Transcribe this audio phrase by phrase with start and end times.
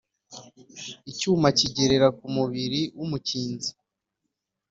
[1.11, 3.71] Icyuma kigerera ku mubiri w’umukinzi